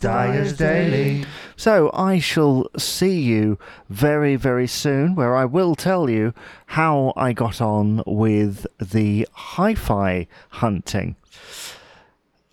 [0.00, 1.24] Dyer's Daily.
[1.56, 3.58] So I shall see you
[3.88, 6.32] very, very soon, where I will tell you
[6.66, 11.16] how I got on with the hi fi hunting.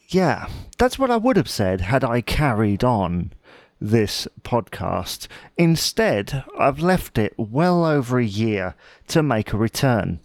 [0.09, 0.47] Yeah,
[0.77, 3.31] that's what I would have said had I carried on
[3.79, 5.27] this podcast.
[5.57, 8.75] Instead, I've left it well over a year
[9.07, 10.19] to make a return.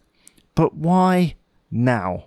[0.54, 1.34] But why
[1.70, 2.26] now?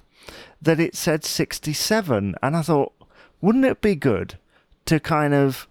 [0.62, 2.92] that it said sixty seven, and I thought,
[3.40, 4.38] wouldn't it be good
[4.86, 5.66] to kind of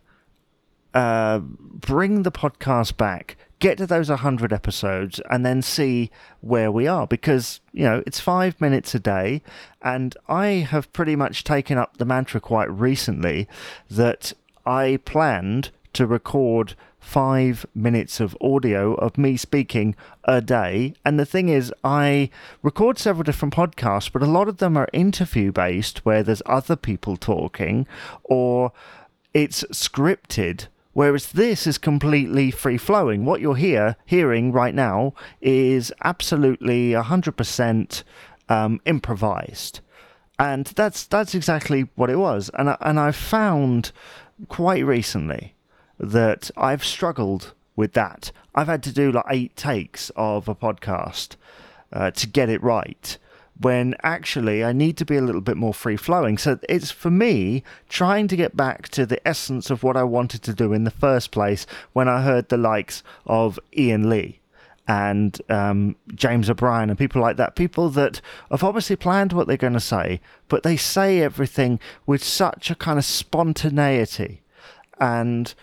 [0.94, 6.86] uh, bring the podcast back, get to those 100 episodes, and then see where we
[6.88, 7.08] are.
[7.08, 9.42] Because, you know, it's five minutes a day,
[9.82, 13.48] and I have pretty much taken up the mantra quite recently
[13.90, 14.34] that
[14.66, 20.94] I planned to record five minutes of audio of me speaking a day.
[21.04, 22.30] And the thing is, I
[22.62, 26.76] record several different podcasts, but a lot of them are interview based where there's other
[26.76, 27.86] people talking
[28.24, 28.72] or
[29.34, 30.68] it's scripted.
[30.94, 33.26] Whereas this is completely free flowing.
[33.26, 38.04] What you're here hearing right now is absolutely 100%
[38.48, 39.80] um, improvised.
[40.40, 42.50] And that's that's exactly what it was.
[42.56, 43.92] And I, and I found
[44.48, 45.56] quite recently
[46.00, 48.32] that I've struggled with that.
[48.56, 51.36] I've had to do like eight takes of a podcast
[51.92, 53.18] uh, to get it right.
[53.60, 56.38] When actually I need to be a little bit more free flowing.
[56.38, 60.42] So it's for me trying to get back to the essence of what I wanted
[60.44, 64.40] to do in the first place when I heard the likes of Iain Lee
[64.88, 67.56] and um, James O'Brien and people like that.
[67.56, 68.22] People that
[68.52, 72.76] have obviously planned what they're going to say, but they say everything with such a
[72.76, 74.42] kind of spontaneity
[75.00, 75.54] and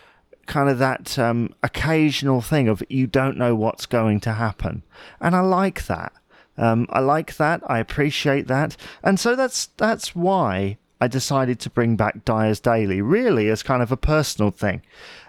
[0.46, 4.82] kind of that um, occasional thing of you don't know what's going to happen,
[5.20, 6.12] and I like that.
[6.56, 7.62] Um, I like that.
[7.66, 13.00] I appreciate that, and so that's that's why I decided to bring back Dyer's Daily,
[13.00, 14.82] really as kind of a personal thing.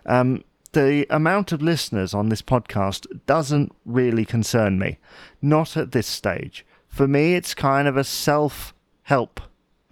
[0.05, 0.43] Um,
[0.73, 4.97] the amount of listeners on this podcast doesn't really concern me,
[5.41, 6.65] not at this stage.
[6.87, 8.73] For me, it's kind of a self
[9.03, 9.41] help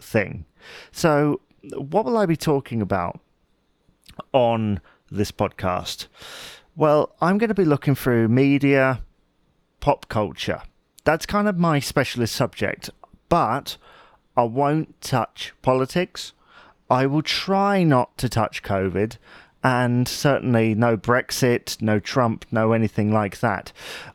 [0.01, 0.45] thing.
[0.91, 1.41] So,
[1.75, 3.19] what will I be talking about
[4.34, 4.81] on
[5.12, 6.07] this podcast?
[6.75, 9.01] Well, I'm going to be looking through media,
[9.79, 10.61] pop culture.
[11.03, 12.90] That's kind of my specialist subject,
[13.28, 13.78] but
[14.38, 16.34] I won't touch politics.
[16.90, 19.17] I will try not to touch COVID,
[19.64, 23.72] and certainly no Brexit, no Trump, no anything like that.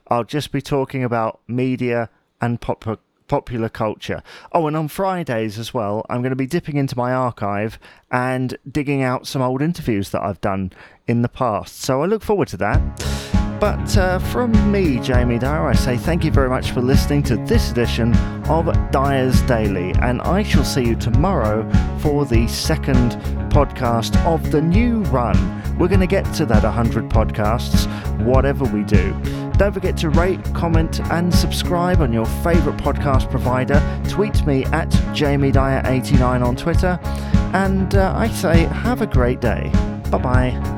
[0.08, 2.10] I'll just be talking about media
[2.40, 2.84] and pop
[3.26, 4.22] popular culture.
[4.52, 7.78] Oh, and on Fridays as well, I'm going to be dipping into my archive
[8.10, 10.72] and digging out some old interviews that I've done
[11.06, 11.80] in the past.
[11.80, 13.33] So I look forward to that.
[13.64, 17.36] But uh, from me, Jamie Dyer, I say thank you very much for listening to
[17.46, 18.14] this edition
[18.44, 21.66] of Dyer's Daily, and I shall see you tomorrow
[22.00, 23.12] for the second
[23.48, 25.34] podcast of the new run.
[25.78, 27.86] We're going to get to that 100 podcasts,
[28.22, 29.18] whatever we do.
[29.56, 33.80] Don't forget to rate, comment, and subscribe on your favourite podcast provider.
[34.10, 37.00] Tweet me at JamieDyer89 on Twitter.
[37.54, 39.70] And uh, I say, have a great day.
[40.10, 40.73] Bye bye.